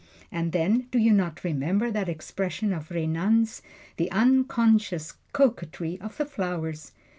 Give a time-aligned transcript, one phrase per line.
[0.31, 3.61] And then, do you not remember that expression of Renan's,
[3.97, 6.91] "The unconscious coquetry of the flowers"?